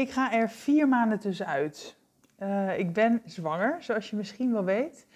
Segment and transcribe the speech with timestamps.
[0.00, 1.96] Ik ga er vier maanden tussenuit.
[2.38, 5.06] Uh, ik ben zwanger, zoals je misschien wel weet.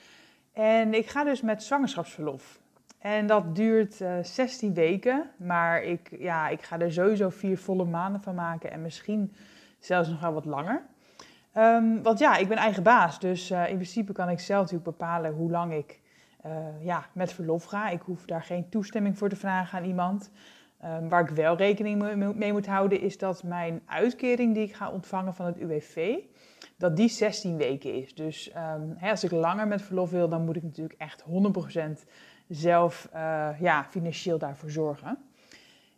[0.53, 2.61] En ik ga dus met zwangerschapsverlof.
[2.99, 5.31] En dat duurt uh, eh, 16 weken.
[5.37, 8.71] Maar ik, ja, ik ga er sowieso vier volle maanden van maken.
[8.71, 9.35] En misschien
[9.79, 10.83] zelfs nog wel wat langer.
[11.55, 13.21] Um, want ja, ik ben eigen baas.
[13.21, 16.03] Dus uh, in principe kan ik zelf natuurlijk bepalen hoe lang ik
[16.81, 17.89] ja, met verlof ga.
[17.89, 20.31] Ik hoef daar geen toestemming voor te vragen aan iemand.
[20.87, 24.91] Um, waar ik wel rekening mee moet houden is dat mijn uitkering die ik ga
[24.91, 26.17] ontvangen van het UWV,
[26.77, 28.15] dat die 16 weken is.
[28.15, 31.27] Dus um, hè, als ik langer met verlof wil, dan moet ik natuurlijk echt 100%
[32.49, 35.19] zelf uh, ja, financieel daarvoor zorgen.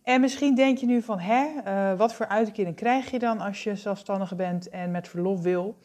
[0.02, 3.64] En misschien denk je nu van, hè, uh, wat voor uitkering krijg je dan als
[3.64, 5.78] je zelfstandige bent en met verlof wil?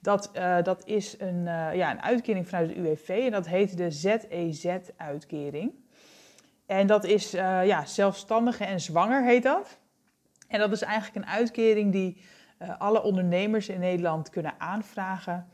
[0.00, 3.90] Dat, uh, dat is een, ja, een uitkering vanuit het UWV en dat heet de
[3.90, 5.72] ZEZ-uitkering.
[6.66, 9.78] En dat is uh, ja, zelfstandige en zwanger heet dat.
[10.48, 12.22] En dat is eigenlijk een uitkering die
[12.62, 15.48] uh, alle ondernemers in Nederland kunnen aanvragen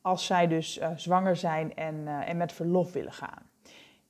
[0.00, 3.52] als zij dus uh, zwanger zijn en, en met verlof willen gaan.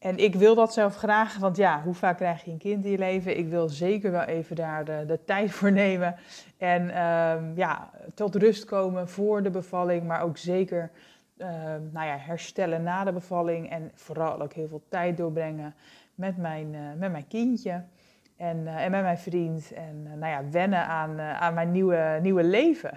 [0.05, 2.91] En ik wil dat zelf graag, want ja, hoe vaak krijg je een kind in
[2.91, 3.39] je leven?
[3.39, 6.16] Ik wil zeker wel even daar de, de tijd voor nemen
[6.58, 10.91] en um, ja, tot rust komen voor de bevalling, maar ook zeker
[11.36, 11.48] uh,
[11.91, 15.74] nou ja, herstellen na de bevalling en vooral ook heel veel tijd doorbrengen
[16.15, 17.84] met mijn, uh, met mijn kindje
[18.37, 19.73] en, uh, en met mijn vriend.
[19.73, 22.92] En uh, nou ja, wennen aan, aan mijn nieuwe, nieuwe leven.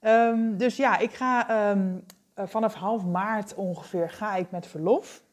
[0.00, 2.04] um, dus ja, ik ga um,
[2.34, 5.24] vanaf half maart ongeveer ga ik met verlof.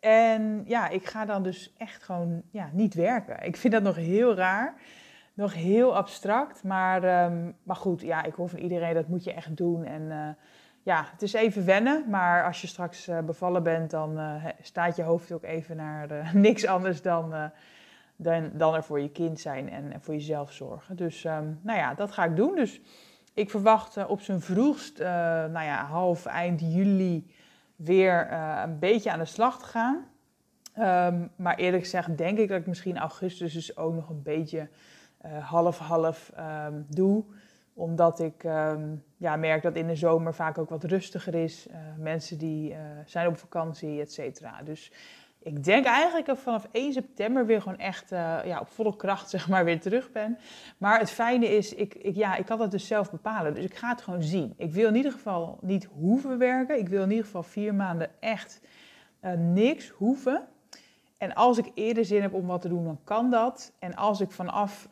[0.00, 3.42] En ja, ik ga dan dus echt gewoon ja, niet werken.
[3.42, 4.74] Ik vind dat nog heel raar.
[5.34, 6.62] Nog heel abstract.
[6.62, 9.84] Maar, um, maar goed, ja, ik hoor van iedereen dat moet je echt doen.
[9.84, 10.36] En
[10.84, 14.96] ja, het is even wennen, maar als je straks uh, bevallen bent, dan uh, staat
[14.96, 17.50] je hoofd ook even naar uh, niks anders dan,
[18.16, 20.96] dan, dan er voor je kind zijn en, en voor jezelf zorgen.
[20.96, 22.54] Dus um, nou ja, dat ga ik doen.
[22.54, 22.80] Dus
[23.34, 27.30] ik verwacht op zijn vroegst, nou ja, half eind juli
[27.76, 30.06] weer een beetje aan de slag te gaan.
[30.78, 34.68] Um, maar eerlijk gezegd denk ik dat ik misschien augustus dus ook nog een beetje
[35.40, 37.24] half-half um, doe
[37.74, 38.44] omdat ik
[39.24, 41.66] ja, merk dat in de zomer vaak ook wat rustiger is.
[41.66, 44.62] Uh, mensen die uh, zijn op vakantie, et cetera.
[44.62, 44.92] Dus
[45.42, 49.30] ik denk eigenlijk dat vanaf 1 september weer gewoon echt uh, ja, op volle kracht
[49.34, 50.38] zeg maar, weer terug ben.
[50.78, 53.54] Maar het fijne is, ik, ik, ja, ik kan dat dus zelf bepalen.
[53.54, 54.54] Dus ik ga het gewoon zien.
[54.56, 56.78] Ik wil in ieder geval niet hoeven werken.
[56.78, 58.60] Ik wil in ieder geval vier maanden echt
[59.36, 60.42] niks hoeven.
[61.18, 63.72] En als ik eerder zin heb om wat te doen, dan kan dat.
[63.78, 64.88] En als ik vanaf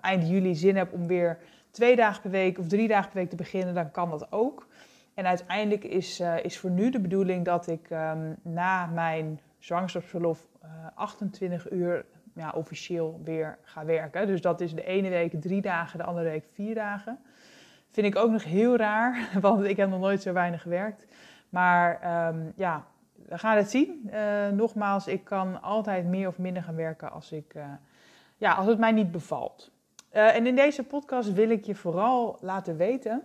[0.00, 1.38] eind juli zin heb om weer
[1.78, 4.66] twee dagen per week of drie dagen per week te beginnen, dan kan dat ook.
[5.14, 10.46] En uiteindelijk is, uh, is voor nu de bedoeling dat ik um, na mijn zwangerschapsverlof
[10.64, 14.26] uh, 28 uur ja, officieel weer ga werken.
[14.26, 17.18] Dus dat is de ene week drie dagen, de andere week vier dagen.
[17.90, 21.06] Vind ik ook nog heel raar, want ik heb nog nooit zo weinig gewerkt.
[21.48, 22.84] Maar um, ja,
[23.28, 24.10] we gaan het zien.
[24.12, 27.54] Uh, nogmaals, ik kan altijd meer of minder gaan werken als, ik,
[28.36, 29.76] ja, als het mij niet bevalt.
[30.12, 33.22] Uh, en in deze podcast wil ik je vooral laten weten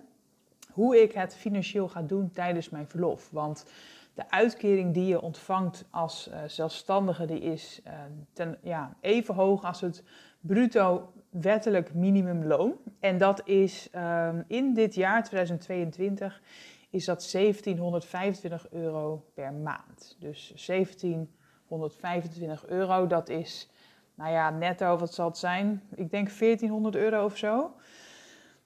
[0.72, 3.30] hoe ik het financieel ga doen tijdens mijn verlof.
[3.32, 3.66] Want
[4.14, 7.94] de uitkering die je ontvangt als uh, zelfstandige, die is uh,
[8.34, 10.04] ten, ja, even hoog als het
[10.40, 12.76] bruto wettelijk minimumloon.
[13.00, 16.42] En dat is um, in dit jaar 2022
[16.90, 20.16] is dat 1725 euro per maand.
[20.20, 23.70] Dus 1725 euro, dat is
[24.16, 25.82] nou ja, netto, wat zal het zijn?
[25.96, 27.72] Ik denk 1400 euro of zo.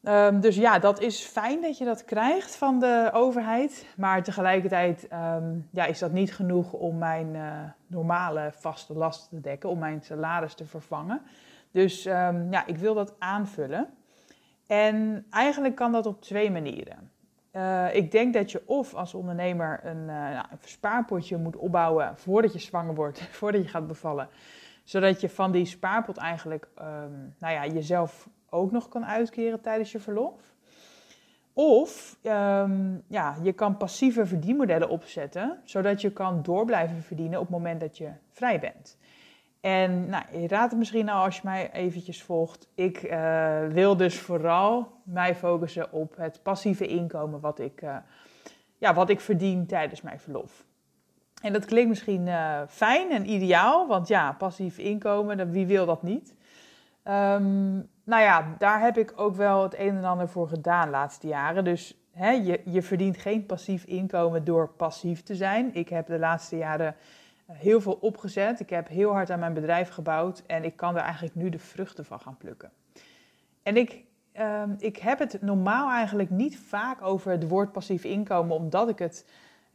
[0.03, 3.85] Um, dus ja, dat is fijn dat je dat krijgt van de overheid.
[3.97, 9.41] Maar tegelijkertijd um, ja, is dat niet genoeg om mijn uh, normale vaste lasten te
[9.41, 11.21] dekken, om mijn salaris te vervangen.
[11.71, 13.89] Dus um, ja, ik wil dat aanvullen.
[14.67, 17.11] En eigenlijk kan dat op twee manieren.
[17.51, 22.17] Uh, ik denk dat je of als ondernemer een, uh, nou, een spaarpotje moet opbouwen
[22.17, 24.29] voordat je zwanger wordt, voordat je gaat bevallen
[24.87, 29.91] zodat je van die spaarpot eigenlijk um, nou ja, jezelf ook nog kan uitkeren tijdens
[29.91, 30.55] je verlof.
[31.53, 37.45] Of um, ja, je kan passieve verdienmodellen opzetten, zodat je kan door blijven verdienen op
[37.45, 38.97] het moment dat je vrij bent.
[39.61, 42.67] En nou, je raadt het misschien al als je mij eventjes volgt.
[42.75, 47.97] Ik uh, wil dus vooral mij focussen op het passieve inkomen wat ik, uh,
[48.77, 50.66] ja, wat ik verdien tijdens mijn verlof.
[51.41, 56.03] En dat klinkt misschien uh, fijn en ideaal, want ja, passief inkomen, wie wil dat
[56.03, 56.35] niet?
[57.03, 60.91] Um, nou ja, daar heb ik ook wel het een en ander voor gedaan de
[60.91, 61.63] laatste jaren.
[61.63, 65.69] Dus hè, je, je verdient geen passief inkomen door passief te zijn.
[65.73, 66.95] Ik heb de laatste jaren
[67.51, 68.59] heel veel opgezet.
[68.59, 71.59] Ik heb heel hard aan mijn bedrijf gebouwd en ik kan er eigenlijk nu de
[71.59, 72.71] vruchten van gaan plukken.
[73.63, 74.03] En ik,
[74.39, 78.99] uh, ik heb het normaal eigenlijk niet vaak over het woord passief inkomen, omdat ik
[78.99, 79.25] het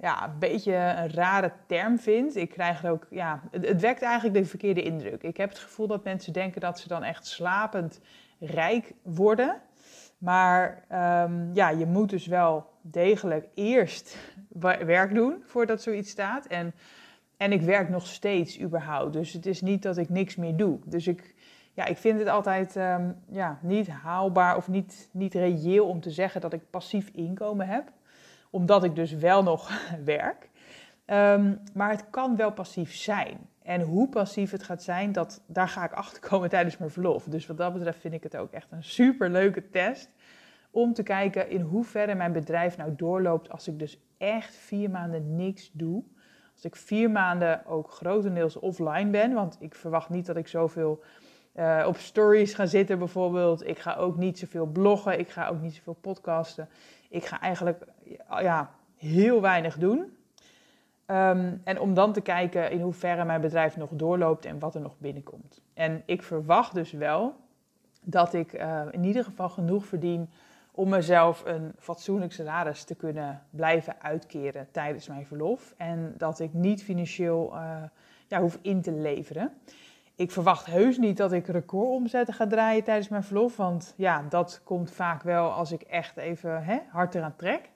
[0.02, 2.36] ja, een beetje een rare term vind.
[2.36, 5.22] Ik krijg er ook, ja, het, het wekt eigenlijk de verkeerde indruk.
[5.22, 8.00] Ik heb het gevoel dat mensen denken dat ze dan echt slapend
[8.38, 9.60] rijk worden.
[10.18, 10.84] Maar
[11.24, 14.16] um, ja, je moet dus wel degelijk eerst
[14.84, 16.46] werk doen voordat zoiets staat.
[16.46, 16.74] En
[17.42, 19.12] en ik werk nog steeds überhaupt.
[19.12, 20.78] Dus het is niet dat ik niks meer doe.
[20.84, 21.34] Dus ik,
[21.72, 26.10] ja, ik vind het altijd um, ja, niet haalbaar of niet, niet reëel om te
[26.10, 27.92] zeggen dat ik passief inkomen heb.
[28.52, 29.70] Omdat ik dus wel nog
[30.04, 30.50] werk.
[31.06, 33.48] Um, maar het kan wel passief zijn.
[33.62, 37.24] En hoe passief het gaat zijn, dat, daar ga ik achter komen tijdens mijn verlof.
[37.24, 40.10] Dus wat dat betreft vind ik het ook echt een super leuke test.
[40.70, 45.36] Om te kijken in hoeverre mijn bedrijf nou doorloopt als ik dus echt vier maanden
[45.36, 46.04] niks doe.
[46.52, 51.02] Als ik vier maanden ook grotendeels offline ben, want ik verwacht niet dat ik zoveel
[51.56, 53.66] uh, op stories ga zitten bijvoorbeeld.
[53.66, 56.68] Ik ga ook niet zoveel bloggen, ik ga ook niet zoveel podcasten.
[57.12, 57.84] Ik ga eigenlijk
[58.28, 59.98] ja, heel weinig doen.
[61.06, 64.80] Um, en om dan te kijken in hoeverre mijn bedrijf nog doorloopt en wat er
[64.80, 65.60] nog binnenkomt.
[65.74, 67.34] En ik verwacht dus wel
[68.00, 70.30] dat ik uh, in ieder geval genoeg verdien
[70.70, 75.74] om mezelf een fatsoenlijk salaris te kunnen blijven uitkeren tijdens mijn verlof.
[75.76, 77.82] En dat ik niet financieel uh,
[78.26, 79.52] ja, hoef in te leveren.
[80.22, 83.56] Ik verwacht heus niet dat ik recordomzetten ga draaien tijdens mijn verlof.
[83.56, 87.70] Want ja, dat komt vaak wel als ik echt even hè, hard eraan trek.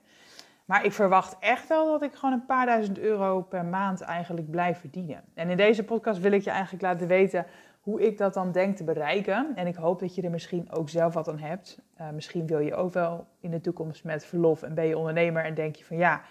[0.65, 4.49] Maar ik verwacht echt wel dat ik gewoon een paar duizend euro per maand eigenlijk
[4.49, 5.23] blijf verdienen.
[5.33, 7.45] En in deze podcast wil ik je eigenlijk laten weten
[7.81, 9.51] hoe ik dat dan denk te bereiken.
[9.55, 11.79] En ik hoop dat je er misschien ook zelf wat aan hebt.
[12.01, 15.43] Uh, misschien wil je ook wel in de toekomst met verlof en ben je ondernemer
[15.43, 16.21] en denk je van ja,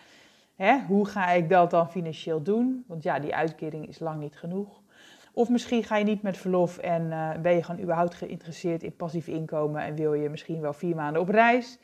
[0.55, 2.85] hè, hoe ga ik dat dan financieel doen?
[2.87, 4.85] Want ja, die uitkering is lang niet genoeg.
[5.37, 8.97] Of misschien ga je niet met verlof en uh, ben je gewoon überhaupt geïnteresseerd in
[8.97, 11.79] passief inkomen en wil je misschien wel vier maanden op reis.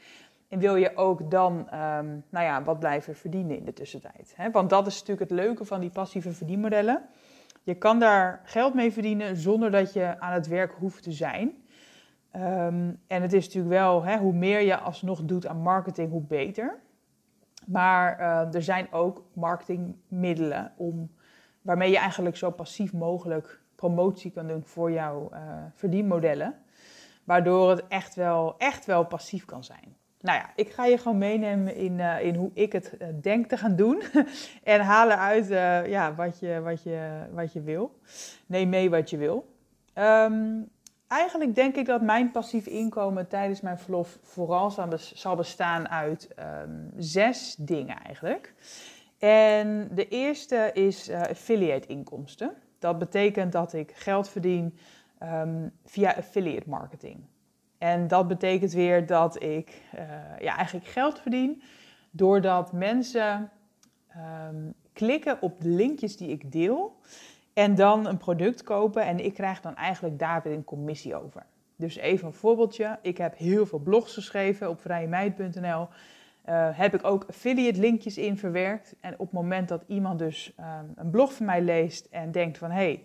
[0.48, 4.32] En wil je ook dan um, nou ja, wat blijven verdienen in de tussentijd.
[4.36, 4.50] Hè?
[4.50, 7.02] Want dat is natuurlijk het leuke van die passieve verdienmodellen.
[7.62, 11.52] Je kan daar geld mee verdienen zonder dat je aan het werk hoeft te zijn.
[12.36, 16.22] Um, en het is natuurlijk wel, hè, hoe meer je alsnog doet aan marketing, hoe
[16.22, 16.78] beter.
[17.66, 21.10] Maar uh, er zijn ook marketingmiddelen om,
[21.62, 25.38] waarmee je eigenlijk zo passief mogelijk promotie kan doen voor jouw uh,
[25.74, 26.54] verdienmodellen.
[27.24, 31.18] Waardoor het echt wel, echt wel passief kan zijn nou ja, ik ga je gewoon
[31.18, 34.02] meenemen in, uh, in hoe ik het uh, denk te gaan doen.
[34.62, 35.48] en halen uit
[35.88, 37.98] ja, wat, je, wat, je, wat je wil.
[38.46, 39.54] Neem mee wat je wil.
[39.94, 40.68] Um,
[41.06, 44.70] eigenlijk denk ik dat mijn passief inkomen tijdens mijn verlof vooral
[45.14, 48.54] zal bestaan uit um, zes dingen eigenlijk.
[49.28, 52.54] En de eerste is affiliate inkomsten.
[52.78, 54.78] Dat betekent dat ik geld verdien
[55.22, 57.24] um, via affiliate marketing.
[57.78, 60.00] En dat betekent weer dat ik uh,
[60.38, 61.62] ja, eigenlijk geld verdien
[62.10, 63.50] doordat mensen
[64.46, 66.96] um, klikken op de linkjes die ik deel
[67.52, 71.46] en dan een product kopen en ik krijg dan eigenlijk daar weer een commissie over.
[71.76, 72.98] Dus even een voorbeeldje.
[73.02, 75.88] Ik heb heel veel blogs geschreven op vrijemeid.nl.
[76.48, 78.94] Uh, heb ik ook affiliate linkjes in verwerkt.
[79.00, 82.58] En op het moment dat iemand dus um, een blog van mij leest en denkt
[82.58, 83.04] van hé, hey,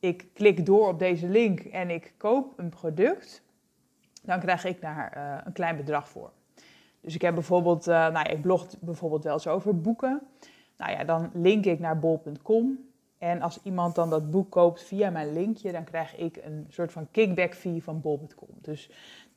[0.00, 3.42] ik klik door op deze link en ik koop een product,
[4.22, 6.30] dan krijg ik daar uh, een klein bedrag voor.
[7.00, 10.22] Dus ik heb bijvoorbeeld, uh, nou, ik blog bijvoorbeeld wel eens over boeken.
[10.76, 12.78] Nou ja, dan link ik naar bol.com.
[13.18, 16.92] En als iemand dan dat boek koopt via mijn linkje, dan krijg ik een soort
[16.92, 18.48] van kickback fee van bol.com.
[18.60, 18.90] Dus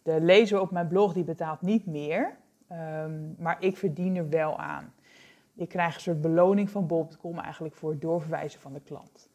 [0.03, 2.37] de lezer op mijn blog die betaalt niet meer,
[2.71, 4.93] um, maar ik verdien er wel aan.
[5.55, 9.29] Ik krijg een soort beloning van bol.com eigenlijk voor het doorverwijzen van de klant.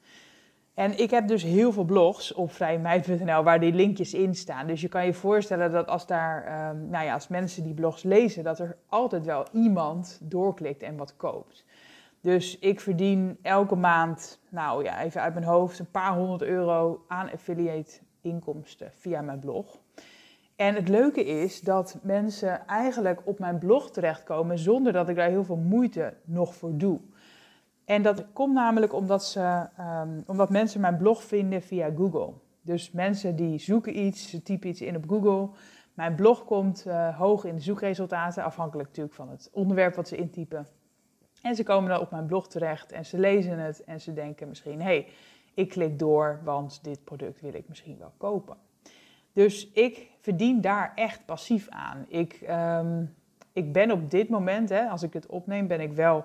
[0.74, 4.66] En ik heb dus heel veel blogs op vrijmeid.nl waar die linkjes in staan.
[4.66, 8.02] Dus je kan je voorstellen dat als daar, um, nou ja, als mensen die blogs
[8.02, 11.64] lezen, dat er altijd wel iemand doorklikt en wat koopt.
[12.20, 17.04] Dus ik verdien elke maand, nou ja, even uit mijn hoofd, een paar honderd euro
[17.08, 19.78] aan affiliate inkomsten via mijn blog.
[20.56, 25.28] En het leuke is dat mensen eigenlijk op mijn blog terechtkomen zonder dat ik daar
[25.28, 27.00] heel veel moeite nog voor doe.
[27.84, 32.32] En dat komt namelijk omdat, ze, um, omdat mensen mijn blog vinden via Google.
[32.60, 35.48] Dus mensen die zoeken iets, ze typen iets in op Google.
[35.94, 40.16] Mijn blog komt uh, hoog in de zoekresultaten, afhankelijk natuurlijk van het onderwerp wat ze
[40.16, 40.66] intypen.
[41.42, 44.48] En ze komen dan op mijn blog terecht en ze lezen het en ze denken
[44.48, 45.08] misschien, hé, hey,
[45.54, 48.56] ik klik door, want dit product wil ik misschien wel kopen.
[49.32, 52.04] Dus ik verdien daar echt passief aan.
[52.08, 53.14] Ik, um,
[53.52, 56.24] ik ben op dit moment, hè, als ik het opneem, ben ik wel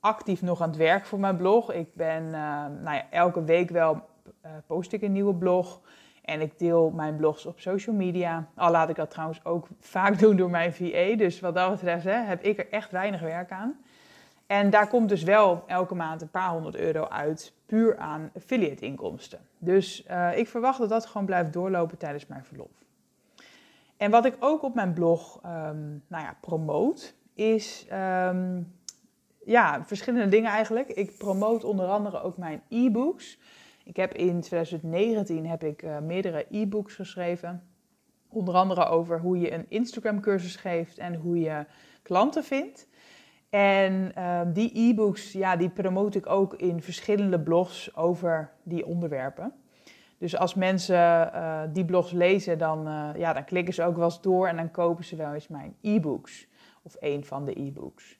[0.00, 1.72] actief nog aan het werk voor mijn blog.
[1.72, 2.32] Ik ben uh,
[2.82, 3.94] nou ja, elke week wel
[4.44, 5.80] uh, post ik een nieuwe blog.
[6.24, 8.48] En ik deel mijn blogs op social media.
[8.54, 11.16] Al laat ik dat trouwens ook vaak doen door mijn VA.
[11.16, 13.76] Dus wat dat betreft hè, heb ik er echt weinig werk aan.
[14.46, 18.84] En daar komt dus wel elke maand een paar honderd euro uit, puur aan affiliate
[18.84, 19.38] inkomsten.
[19.58, 22.78] Dus uh, ik verwacht dat dat gewoon blijft doorlopen tijdens mijn verlof.
[23.98, 28.72] En wat ik ook op mijn blog um, nou ja, promoot, is um,
[29.44, 30.88] ja, verschillende dingen eigenlijk.
[30.88, 33.38] Ik promoot onder andere ook mijn e-books.
[33.84, 37.62] Ik heb in 2019 heb ik uh, meerdere e-books geschreven.
[38.28, 41.66] Onder andere over hoe je een Instagram cursus geeft en hoe je
[42.02, 42.88] klanten vindt.
[43.50, 49.52] En uh, die e-books, ja, die promote ik ook in verschillende blogs over die onderwerpen.
[50.18, 54.04] Dus als mensen uh, die blogs lezen, dan, uh, ja, dan klikken ze ook wel
[54.04, 56.46] eens door en dan kopen ze wel eens mijn e-books.
[56.82, 58.18] Of een van de e-books.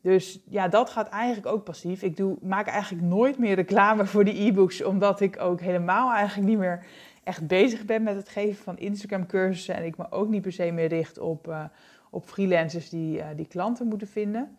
[0.00, 2.02] Dus ja, dat gaat eigenlijk ook passief.
[2.02, 6.48] Ik doe, maak eigenlijk nooit meer reclame voor die e-books, omdat ik ook helemaal eigenlijk
[6.48, 6.86] niet meer
[7.24, 9.74] echt bezig ben met het geven van Instagram cursussen.
[9.74, 11.64] En ik me ook niet per se meer richt op, uh,
[12.10, 14.56] op freelancers die, die klanten moeten vinden.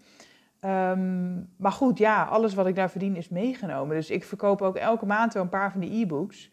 [0.62, 3.96] Um, maar goed, ja, alles wat ik daar verdien is meegenomen.
[3.96, 6.52] Dus ik verkoop ook elke maand wel een paar van die e-books.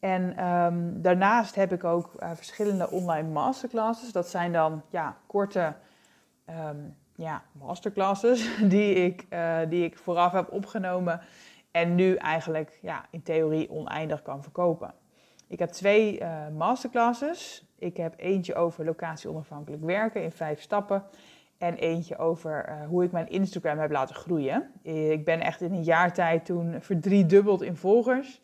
[0.00, 4.12] En um, daarnaast heb ik ook uh, verschillende online masterclasses.
[4.12, 5.74] Dat zijn dan ja, korte
[6.68, 11.20] um, ja, masterclasses die ik, uh, die ik vooraf heb opgenomen.
[11.70, 14.94] En nu eigenlijk ja, in theorie oneindig kan verkopen.
[15.48, 17.66] Ik heb twee uh, masterclasses.
[17.78, 21.04] Ik heb eentje over locatie onafhankelijk werken in vijf stappen.
[21.58, 24.70] En eentje over hoe ik mijn Instagram heb laten groeien.
[24.82, 28.40] Ik ben echt in een jaar tijd toen verdriedubbeld in volgers.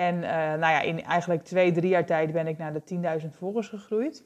[0.00, 3.28] En uh, nou ja, in eigenlijk twee, drie jaar tijd ben ik naar de 10.000
[3.30, 4.24] volgers gegroeid.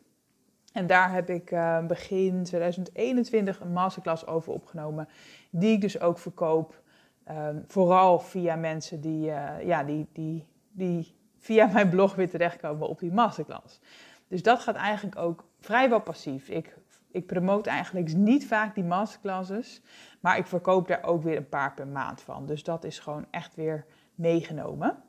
[0.72, 5.08] En daar heb ik uh, begin 2021 een masterclass over opgenomen.
[5.50, 6.82] Die ik dus ook verkoop.
[7.30, 9.24] Um, vooral via mensen die,
[9.64, 13.80] ja, die, die, die via mijn blog weer terechtkomen op die masterclass.
[14.28, 16.48] Dus dat gaat eigenlijk ook vrijwel passief.
[16.48, 16.76] Ik
[17.10, 19.82] ik promote eigenlijk niet vaak die masterclasses,
[20.20, 22.46] maar ik verkoop daar ook weer een paar per maand van.
[22.46, 25.03] Dus dat is gewoon echt weer meegenomen.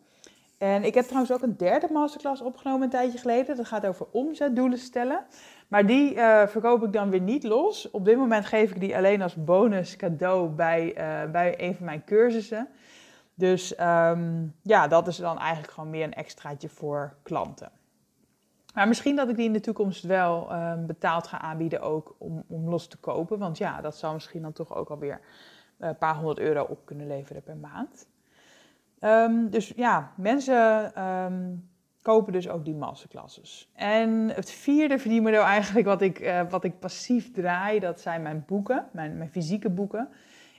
[0.66, 3.56] En ik heb trouwens ook een derde masterclass opgenomen een tijdje geleden.
[3.56, 5.26] Dat gaat over omzetdoelen stellen.
[5.68, 7.92] Maar die uh, verkoop ik dan weer niet los.
[7.92, 11.86] Op dit moment geef ik die alleen als bonus cadeau bij, uh, bij een van
[11.86, 12.68] mijn cursussen.
[13.34, 17.72] Dus um, ja, dat is dan eigenlijk gewoon meer een extraatje voor klanten.
[18.74, 22.44] Maar misschien dat ik die in de toekomst wel um, betaald ga aanbieden ook om,
[22.48, 23.40] om los te kopen.
[23.40, 25.20] Want ja, dat zou misschien dan toch ook alweer
[25.78, 28.08] een paar honderd euro op kunnen leveren per maand.
[29.02, 31.70] Um, dus ja, mensen um,
[32.02, 33.72] kopen dus ook die masterclasses.
[33.74, 38.44] En het vierde verdienmodel eigenlijk wat ik, uh, wat ik passief draai, dat zijn mijn
[38.48, 40.10] boeken, mijn, mijn fysieke boeken.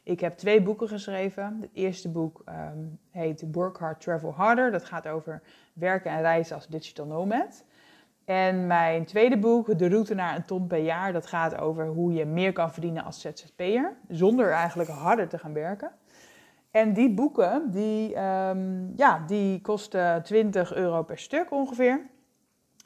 [0.02, 1.58] Ik heb twee boeken geschreven.
[1.60, 4.70] Het eerste boek um, heet Work Hard, Travel Harder.
[4.70, 7.64] Dat gaat over werken en reizen als digital nomad.
[8.24, 12.12] En mijn tweede boek, De route naar een ton per jaar, dat gaat over hoe
[12.12, 15.90] je meer kan verdienen als ZZP'er, zonder eigenlijk harder te gaan werken.
[16.76, 22.06] En die boeken, die, um, ja, die kosten 20 euro per stuk ongeveer.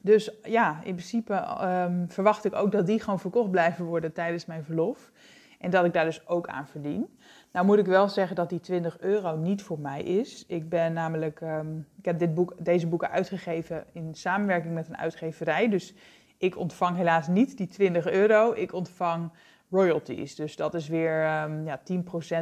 [0.01, 4.47] Dus ja, in principe um, verwacht ik ook dat die gewoon verkocht blijven worden tijdens
[4.47, 5.11] mijn verlof.
[5.59, 7.19] En dat ik daar dus ook aan verdien.
[7.53, 10.45] Nou moet ik wel zeggen dat die 20 euro niet voor mij is.
[10.47, 14.99] Ik ben namelijk, um, ik heb dit boek, deze boeken uitgegeven in samenwerking met een
[14.99, 15.69] uitgeverij.
[15.69, 15.95] Dus
[16.39, 18.53] ik ontvang helaas niet die 20 euro.
[18.53, 19.31] Ik ontvang
[19.71, 20.35] royalties.
[20.35, 21.81] Dus dat is weer um, ja,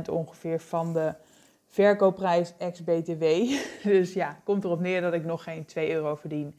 [0.06, 1.14] 10% ongeveer van de
[1.68, 3.24] verkoopprijs ex-BTW.
[3.92, 6.54] dus ja, komt erop neer dat ik nog geen 2 euro verdien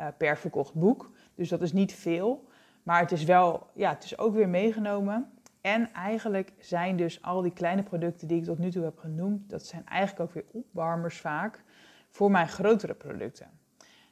[0.00, 1.10] uh, per verkocht boek.
[1.34, 2.44] Dus dat is niet veel.
[2.82, 5.30] Maar het is wel, ja, het is ook weer meegenomen.
[5.60, 9.50] En eigenlijk zijn dus al die kleine producten die ik tot nu toe heb genoemd,
[9.50, 11.62] dat zijn eigenlijk ook weer opwarmers vaak
[12.10, 13.50] voor mijn grotere producten.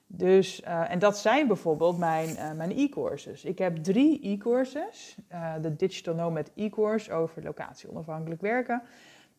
[0.07, 3.45] Dus, uh, en dat zijn bijvoorbeeld mijn, uh, mijn e-courses.
[3.45, 5.17] Ik heb drie e-courses.
[5.61, 8.83] De Digital Nomad e-course over locatie onafhankelijk werken.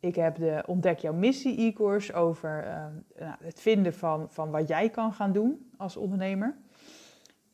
[0.06, 2.66] Ik heb de Ontdek jouw missie e-course over
[3.20, 6.56] nou, het vinden van, van wat jij kan gaan doen als ondernemer.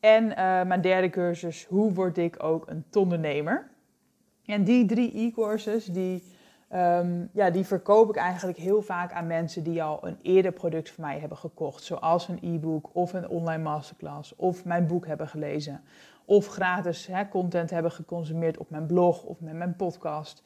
[0.00, 0.26] En
[0.68, 3.70] mijn derde cursus, hoe word ik ook een tondernemer?
[4.44, 6.22] En die drie e-courses, die,
[6.72, 10.90] Ehm, ja, die verkoop ik eigenlijk heel vaak aan mensen die al een eerder product
[10.90, 11.82] van mij hebben gekocht.
[11.82, 15.82] Zoals een e-book of een online masterclass of mijn boek hebben gelezen.
[16.24, 20.42] Of gratis hè, content hebben geconsumeerd op mijn blog of met mijn podcast.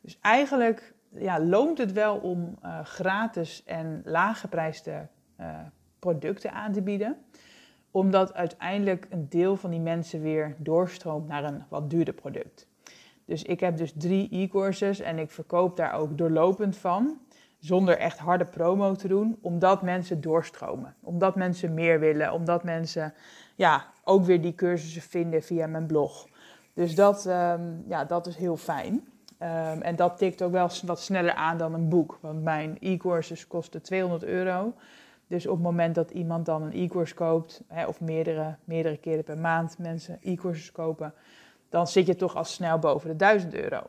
[0.00, 5.06] Dus eigenlijk ja, loont het wel om uh, gratis en laaggeprijsde
[5.40, 5.58] uh,
[5.98, 7.16] producten aan te bieden.
[7.90, 12.68] Omdat uiteindelijk een deel van die mensen weer doorstroomt naar een wat duurder product.
[13.24, 17.18] Dus ik heb dus drie e-courses en ik verkoop daar ook doorlopend van.
[17.58, 20.94] Zonder echt harde promo te doen, omdat mensen doorstromen.
[21.00, 23.14] Omdat mensen meer willen, omdat mensen
[23.54, 26.26] ja, ook weer die cursussen vinden via mijn blog.
[26.74, 29.08] Dus dat, um, ja, dat is heel fijn.
[29.42, 32.18] Um, en dat tikt ook wel wat sneller aan dan een boek.
[32.20, 34.74] Want mijn e-courses kosten 200 euro.
[35.26, 39.24] Dus op het moment dat iemand dan een e-course koopt, hè, of meerdere, meerdere keren
[39.24, 41.14] per maand mensen e-courses kopen,
[41.68, 43.82] dan zit je toch al snel boven de 1000 euro.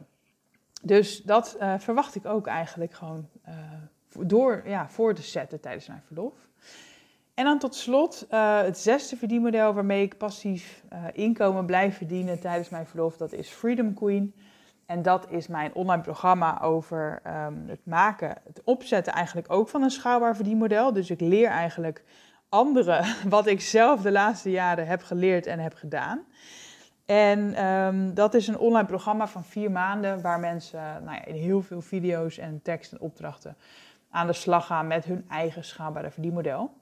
[0.81, 3.55] Dus dat uh, verwacht ik ook eigenlijk gewoon uh,
[4.20, 6.34] door ja, voor te zetten tijdens mijn verlof.
[7.34, 12.70] En dan tot slot uh, het zesde verdienmodel waarmee ik passief inkomen blijf verdienen tijdens
[12.70, 13.17] mijn verlof.
[13.17, 14.34] Dat is Freedom Queen.
[14.91, 19.81] En dat is mijn online programma over um, het maken, het opzetten eigenlijk ook van
[19.81, 20.93] een schaalbaar verdienmodel.
[20.93, 22.03] Dus ik leer eigenlijk
[22.50, 26.19] anderen wat ik zelf de laatste jaren heb geleerd en heb gedaan.
[27.05, 31.36] En um, dat is een online programma van vier maanden waar mensen nou ja, in
[31.36, 33.55] heel veel video's en tekst en opdrachten
[34.10, 36.74] aan de slag gaan met hun eigen schaalbare verdienmodel.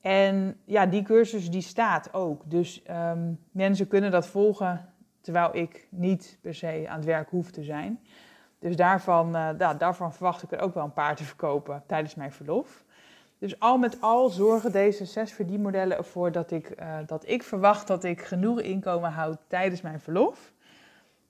[0.00, 2.42] En ja, die cursus die staat ook.
[2.44, 4.94] Dus um, mensen kunnen dat volgen
[5.26, 8.00] terwijl ik niet per se aan het werk hoef te zijn.
[8.58, 12.32] Dus daarvan, nou, daarvan verwacht ik er ook wel een paar te verkopen tijdens mijn
[12.32, 12.84] verlof.
[13.38, 17.86] Dus al met al zorgen deze zes verdienmodellen ervoor dat ik, uh, dat ik verwacht
[17.86, 20.52] dat ik genoeg inkomen houd tijdens mijn verlof.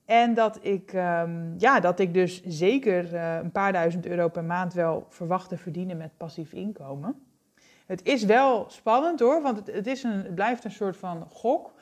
[0.05, 4.45] En dat ik, um, ja, dat ik dus zeker uh, een paar duizend euro per
[4.45, 7.27] maand wel verwacht te verdienen met passief inkomen.
[7.87, 11.27] Het is wel spannend hoor, want het, het, is een, het blijft een soort van
[11.31, 11.73] gok.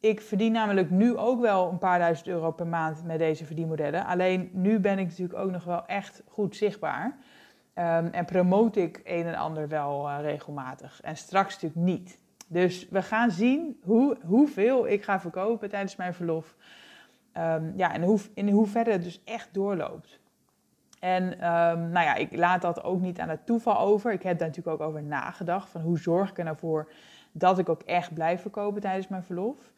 [0.00, 4.04] Ik verdien namelijk nu ook wel een paar duizend euro per maand met deze verdienmodellen.
[4.04, 7.04] Alleen nu ben ik natuurlijk ook nog wel echt goed zichtbaar.
[7.74, 11.00] Um, en promote ik een en ander wel uh, regelmatig.
[11.00, 12.18] En straks natuurlijk niet.
[12.46, 16.56] Dus we gaan zien hoe, hoeveel ik ga verkopen tijdens mijn verlof.
[17.36, 20.20] Um, ja, en hoe, in hoeverre het dus echt doorloopt.
[21.00, 24.12] En um, nou ja, ik laat dat ook niet aan het toeval over.
[24.12, 25.68] Ik heb daar natuurlijk ook over nagedacht.
[25.68, 26.92] Van hoe zorg ik er nou voor
[27.32, 29.72] dat ik ook echt blijf verkopen tijdens mijn verlof.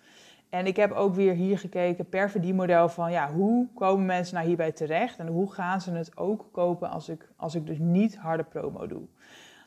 [0.50, 4.46] En ik heb ook weer hier gekeken per verdienmodel van ja, hoe komen mensen nou
[4.46, 8.16] hierbij terecht en hoe gaan ze het ook kopen als ik, als ik dus niet
[8.16, 9.02] harde promo doe.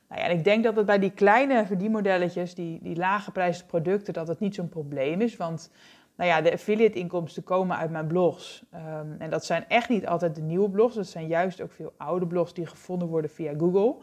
[0.09, 3.65] Nou ja, en ik denk dat het bij die kleine verdienmodelletjes, die, die lage prijzen
[3.65, 5.37] producten, dat het niet zo'n probleem is.
[5.37, 5.71] Want
[6.15, 8.65] nou ja, de affiliate inkomsten komen uit mijn blogs.
[8.73, 11.93] Um, en dat zijn echt niet altijd de nieuwe blogs, dat zijn juist ook veel
[11.97, 13.95] oude blogs die gevonden worden via Google.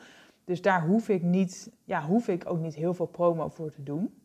[0.44, 3.82] Dus daar hoef ik, niet, ja, hoef ik ook niet heel veel promo voor te
[3.82, 4.19] doen.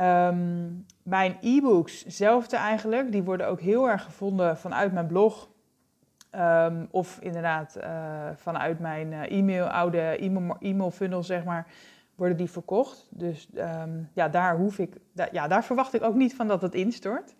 [0.00, 5.48] Um, mijn e-books, zelfde eigenlijk, die worden ook heel erg gevonden vanuit mijn blog.
[6.36, 10.00] Um, of inderdaad uh, vanuit mijn uh, e-mail, oude
[10.60, 11.66] e-mail, funnel, zeg maar,
[12.14, 13.08] worden die verkocht.
[13.10, 14.96] Dus um, ja, daar hoef ik,
[15.32, 17.34] ja, daar verwacht ik ook niet van dat het instort.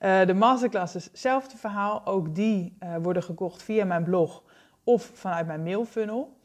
[0.00, 2.06] Uh, de masterclasses, hetzelfde verhaal.
[2.06, 4.42] Ook die worden gekocht via mijn blog
[4.84, 6.36] of vanuit mijn mailfunnel.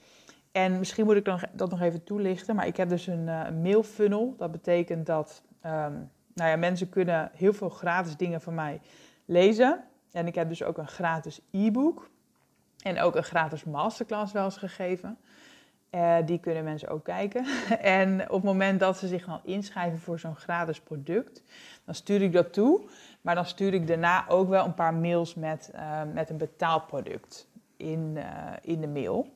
[0.52, 3.62] En misschien moet ik dan, dat nog even toelichten, maar ik heb dus een, een
[3.62, 4.34] mailfunnel.
[4.38, 8.82] Dat betekent dat Um, nou ja, mensen kunnen heel veel gratis dingen van mij
[9.26, 9.84] lezen.
[10.12, 12.10] En ik heb dus ook een gratis e-book.
[12.84, 15.17] En ook een gratis masterclass wel eens gegeven.
[15.91, 17.45] Uh, die kunnen mensen ook kijken.
[18.00, 21.43] en op het moment dat ze zich dan inschrijven voor zo'n gratis product,
[21.86, 22.89] dan stuur ik dat toe.
[23.22, 27.48] Maar dan stuur ik daarna ook wel een paar mails met, uh, met een betaalproduct
[27.78, 28.24] in, uh,
[28.62, 29.34] in de mail.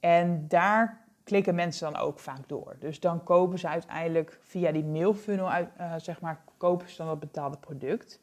[0.00, 2.76] En daar klikken mensen dan ook vaak door.
[2.78, 7.20] Dus dan kopen ze uiteindelijk via die mailfunnel, uh, zeg maar, kopen ze dan dat
[7.20, 8.20] betaalde product.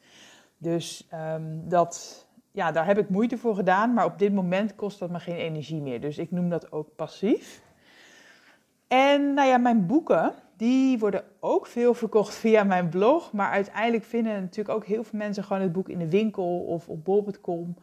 [0.57, 4.99] Dus um, dat, ja, daar heb ik moeite voor gedaan, maar op dit moment kost
[4.99, 6.01] dat me geen energie meer.
[6.01, 7.61] Dus ik noem dat ook passief.
[8.87, 13.31] En nou ja, mijn boeken, die worden ook veel verkocht via mijn blog.
[13.33, 16.89] Maar uiteindelijk vinden natuurlijk ook heel veel mensen gewoon het boek in de winkel of
[16.89, 17.75] op bol.com.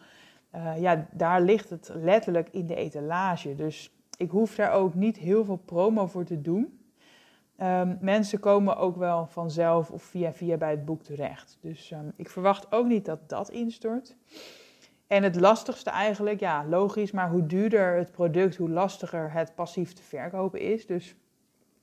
[0.55, 3.55] Uh, ja, daar ligt het letterlijk in de etalage.
[3.55, 3.91] Dus
[4.23, 6.81] ik hoef daar ook niet heel veel promo voor te doen.
[7.63, 11.59] Um, mensen komen ook wel vanzelf of via via bij het boek terecht.
[11.61, 14.17] Dus um, ik verwacht ook niet dat dat instort.
[15.07, 19.93] En het lastigste eigenlijk, ja, logisch, maar hoe duurder het product, hoe lastiger het passief
[19.93, 20.87] te verkopen is.
[20.87, 21.15] Dus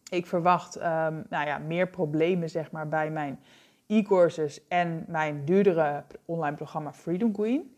[0.09, 3.39] ik verwacht um, nou ja, meer problemen zeg maar, bij mijn
[3.87, 7.75] e-courses en mijn duurdere online programma Freedom Queen.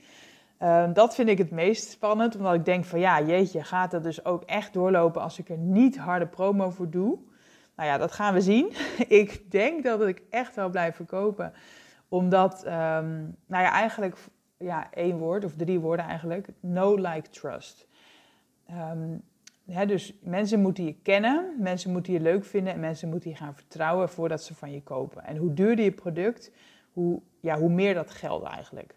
[0.61, 4.03] Ehm, dat vind ik het meest spannend, omdat ik denk van ja, jeetje, gaat dat
[4.03, 7.19] dus ook echt doorlopen als ik er niet harde promo voor doe?
[7.75, 8.73] Nou ja, dat gaan we zien.
[9.21, 11.53] ik denk dat ik echt wel blijf verkopen,
[12.09, 12.71] omdat, um,
[13.45, 14.17] nou ja, eigenlijk
[14.57, 17.87] ja, één woord of drie woorden eigenlijk, no like trust.
[18.93, 19.23] Um,
[19.87, 23.55] dus mensen moeten je kennen, mensen moeten je leuk vinden en mensen moeten je gaan
[23.55, 25.23] vertrouwen voordat ze van je kopen.
[25.23, 26.51] En hoe duurder je product,
[26.93, 28.95] hoe, ja, hoe meer dat geldt eigenlijk.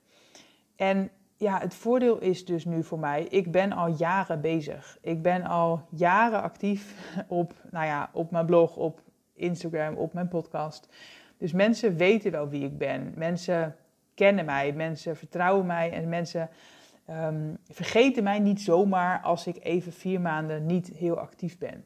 [0.77, 4.99] En ja, het voordeel is dus nu voor mij, ik ben al jaren bezig.
[5.01, 6.95] Ik ben al jaren actief
[7.29, 9.01] op, nou ja, op mijn blog, op
[9.35, 10.89] Instagram, op mijn podcast.
[11.39, 13.13] Dus mensen weten wel wie ik ben.
[13.17, 13.77] Mensen
[14.15, 16.49] kennen mij, mensen vertrouwen mij en mensen
[17.11, 21.85] um, vergeten mij niet zomaar als ik even vier maanden niet heel actief ben.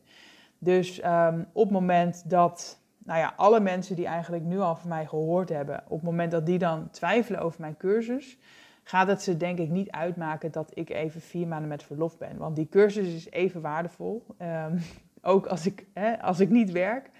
[0.59, 4.89] Dus um, op het moment dat, nou ja, alle mensen die eigenlijk nu al van
[4.89, 8.39] mij gehoord hebben, op het moment dat die dan twijfelen over mijn cursus,
[8.89, 12.37] gaat het ze denk ik niet uitmaken dat ik even vier maanden met verlof ben.
[12.37, 14.79] Want die cursus is even waardevol, um,
[15.23, 17.11] ook als ik, hè, als ik niet werk.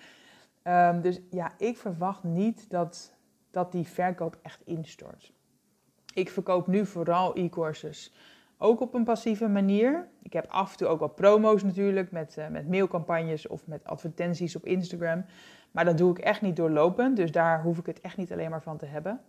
[1.03, 3.15] dus ja, ik verwacht niet dat,
[3.51, 5.33] dat die verkoop echt instort.
[6.15, 8.15] Ik verkoop nu vooral e-courses.
[8.59, 10.09] Ook op een passieve manier.
[10.23, 13.85] Ik heb af en toe ook wel promo's natuurlijk met, uh, met mailcampagnes of met
[13.85, 15.25] advertenties op Instagram.
[15.71, 17.17] Maar dat doe ik echt niet doorlopend.
[17.17, 19.21] Dus daar hoef ik het echt niet alleen maar van te hebben.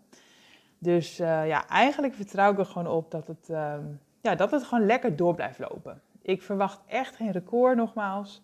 [0.80, 3.74] Dus uh, ja, eigenlijk vertrouw ik er gewoon op dat het, uh,
[4.22, 6.02] ja, dat het gewoon lekker door blijft lopen.
[6.22, 8.42] Ik verwacht echt geen record nogmaals.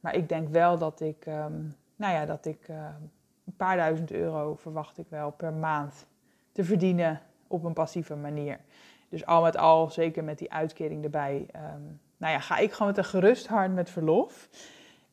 [0.00, 2.76] Maar ik denk wel dat ik, um, nou ja, dat ik uh,
[3.46, 6.06] een paar duizend euro verwacht ik wel per maand
[6.52, 8.58] te verdienen op een passieve manier.
[9.08, 11.46] Dus al met al, zeker met die uitkering erbij,
[12.16, 14.48] nou ja, ga ik gewoon met een gerust hart met verlof.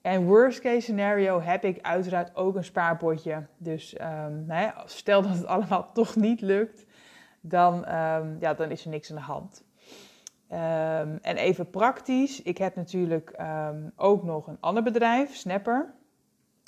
[0.02, 3.46] En worst case scenario heb ik uiteraard ook een spaarpotje.
[3.58, 3.96] Dus
[4.48, 6.86] ja, stel dat het allemaal toch niet lukt,
[7.42, 9.64] dan, um, ja, dan is er niks aan de hand.
[10.52, 13.40] Um, en even praktisch, ik heb natuurlijk
[13.96, 15.94] ook nog een ander bedrijf, Snapper.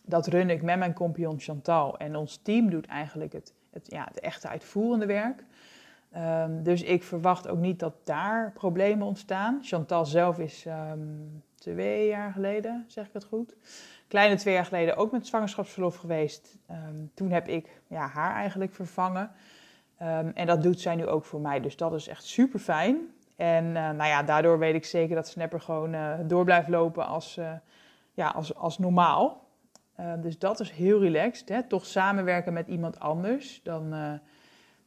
[0.06, 1.98] Dat run ik met mijn compagnon Chantal.
[1.98, 5.44] En ons team doet eigenlijk het, het, ja, het echte uitvoerende werk.
[6.64, 9.60] Dus ik verwacht ook niet dat daar problemen ontstaan.
[9.62, 10.66] Chantal zelf is
[11.64, 13.56] twee jaar geleden, zeg ik het goed,
[14.08, 16.58] kleine twee jaar geleden ook met zwangerschapsverlof geweest.
[16.72, 19.32] Um, toen heb ik ja, haar eigenlijk vervangen.
[20.34, 21.60] en dat doet zij nu ook voor mij.
[21.60, 22.98] Dus dat is echt super fijn.
[23.36, 27.06] En uh, nou ja, daardoor weet ik zeker dat Snapper gewoon uh, door blijft lopen
[27.06, 27.52] als, uh,
[28.14, 29.48] ja, als, als normaal.
[30.22, 31.50] dus dat is heel relaxed.
[31.50, 31.64] Hè?
[31.64, 33.62] Toch samenwerken met iemand anders.
[33.64, 33.94] Dan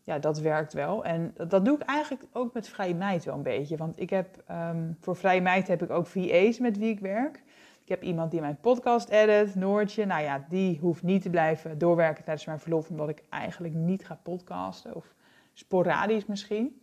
[0.06, 1.04] ja, dat werkt wel.
[1.04, 3.76] En dat, doe ik eigenlijk ook met Vrije Meid wel een beetje.
[3.76, 7.42] Want ik heb, um, voor Vrije Meid heb ik ook VA's met wie ik werk.
[7.82, 10.06] Ik heb iemand die mijn podcast edit, Noortje.
[10.06, 14.06] Nou ja, die hoeft niet te blijven doorwerken tijdens mijn verlof, omdat ik eigenlijk niet
[14.06, 14.94] ga podcasten.
[14.94, 15.14] Of
[15.52, 16.80] sporadisch misschien.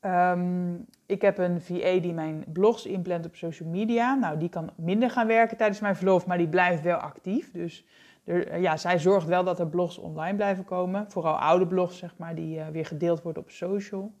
[0.00, 4.14] Um, ik heb een VA die mijn blogs inplant op social media.
[4.14, 7.50] Nou, die kan minder gaan werken tijdens mijn verlof, maar die blijft wel actief.
[7.50, 7.84] Dus
[8.24, 11.10] er, ja, zij zorgt wel dat er blogs online blijven komen.
[11.10, 14.12] Vooral oude blogs, zeg maar, die uh, weer gedeeld worden op social.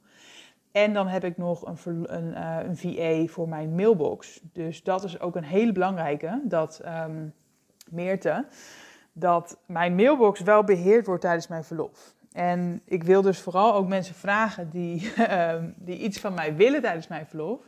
[0.72, 4.40] En dan heb ik nog een, een, uh, een, VA voor mijn mailbox.
[4.52, 6.40] Dus dat is ook een hele belangrijke.
[6.44, 7.34] Dat um,
[7.90, 8.46] Meerte,
[9.12, 12.14] dat mijn mailbox wel beheerd wordt tijdens mijn verlof.
[12.32, 16.82] En ik wil dus vooral ook mensen vragen die, uh, die iets van mij willen
[16.82, 17.60] tijdens mijn verlof,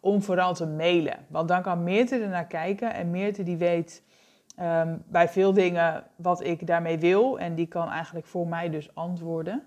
[0.00, 1.26] om vooral te mailen.
[1.28, 4.02] Want dan kan Meerte ernaar kijken en Meerte die weet
[4.62, 7.38] um, bij veel dingen wat ik daarmee wil.
[7.38, 9.62] En die kan eigenlijk voor mij dus antwoorden.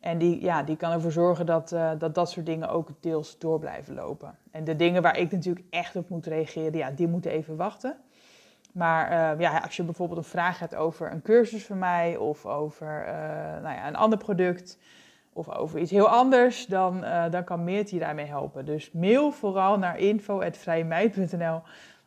[0.00, 3.38] En die, ja, die kan ervoor zorgen dat, uh, dat dat soort dingen ook deels
[3.38, 4.38] door blijven lopen.
[4.50, 7.96] En de dingen waar ik natuurlijk echt op moet reageren, ja, die moeten even wachten.
[8.72, 12.46] Maar uh, ja, als je bijvoorbeeld een vraag hebt over een cursus van mij of
[12.46, 13.12] over uh,
[13.62, 14.78] nou ja, een ander product
[15.32, 18.64] of over iets heel anders, dan, dan kan Meert je daarmee helpen.
[18.64, 21.62] Dus mail vooral naar info.vrijemeid.nl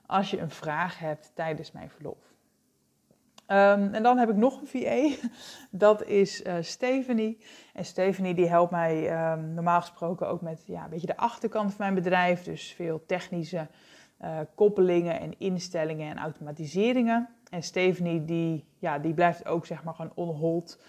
[0.08, 2.18] als je een vraag hebt tijdens mijn verlof.
[3.48, 5.28] Um, en dan heb ik nog een VA,
[5.86, 7.38] dat is uh, Stephanie.
[7.74, 11.70] En Stephanie die helpt mij um, normaal gesproken ook met ja, een beetje de achterkant
[11.70, 12.44] van mijn bedrijf.
[12.44, 13.68] Dus veel technische
[14.22, 17.30] uh, koppelingen en instellingen en automatiseringen.
[17.50, 20.80] En Stephanie die, ja, die blijft ook zeg maar gewoon on hold,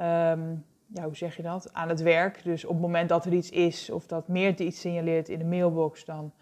[0.00, 2.44] um, ja, hoe zeg je dat, aan het werk.
[2.44, 5.44] Dus op het moment dat er iets is of dat meer iets signaleert in de
[5.44, 6.32] mailbox, dan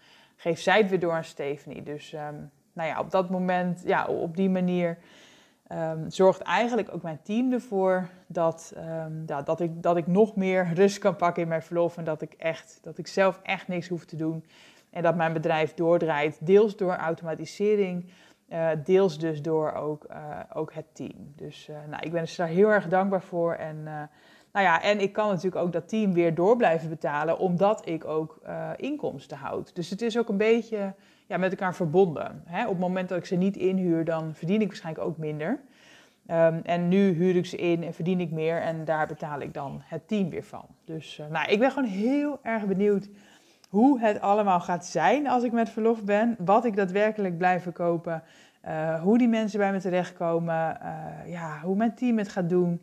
[0.43, 1.83] geeft zij het weer door aan Stephanie.
[1.83, 4.97] Dus um, nou ja, op dat moment, ja, op die manier
[5.71, 10.35] um, zorgt eigenlijk ook mijn team ervoor dat, um, ja, dat, ik, dat ik nog
[10.35, 11.97] meer rust kan pakken in mijn verlof.
[11.97, 14.45] En dat ik, echt, dat ik zelf echt niks hoef te doen.
[14.89, 18.09] En dat mijn bedrijf doordraait, deels door automatisering,
[18.49, 21.33] uh, deels dus door ook, uh, ook het team.
[21.35, 23.53] Dus uh, nou, ik ben dus daar heel erg dankbaar voor.
[23.53, 24.09] En
[24.53, 28.05] Nou ja, en ik kan natuurlijk ook dat team weer door blijven betalen, omdat ik
[28.05, 29.75] ook uh, inkomsten houd.
[29.75, 30.93] Dus het is ook een beetje
[31.27, 32.43] ja, met elkaar verbonden.
[32.45, 32.63] Hè?
[32.63, 35.59] Op het moment dat ik ze niet inhuur, dan verdien ik waarschijnlijk ook minder.
[36.27, 39.53] Um, en nu huur ik ze in en verdien ik meer en daar betaal ik
[39.53, 40.65] dan het team weer van.
[40.85, 43.09] Dus uh, nou, ik ben gewoon heel erg benieuwd
[43.69, 46.35] hoe het allemaal gaat zijn als ik met verlof ben.
[46.39, 48.23] Wat ik daadwerkelijk blijf verkopen.
[48.67, 50.77] Uh, hoe die mensen bij me terechtkomen.
[51.25, 52.81] Ja, hoe mijn team het gaat doen.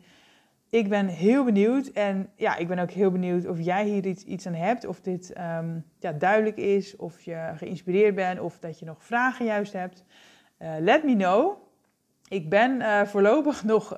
[0.71, 1.87] Ik ben heel benieuwd.
[1.87, 4.85] En ja, ik ben ook heel benieuwd of jij hier iets, iets aan hebt.
[4.85, 6.95] Of dit um, ja, duidelijk is.
[6.95, 8.39] Of je geïnspireerd bent.
[8.39, 10.03] Of dat je nog vragen juist hebt.
[10.59, 11.57] Uh, let me know.
[12.27, 13.97] Ik ben voorlopig nog,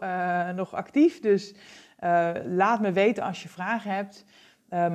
[0.55, 1.19] nog actief.
[1.19, 1.55] Dus
[2.45, 4.25] laat me weten als je vragen hebt.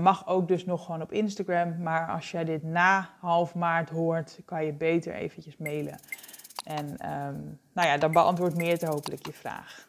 [0.00, 1.82] Mag ook dus nog gewoon op Instagram.
[1.82, 5.98] Maar als jij dit na half maart hoort, kan je beter eventjes mailen.
[6.64, 9.88] En um, nou ja, dan beantwoord Meerte hopelijk je vraag.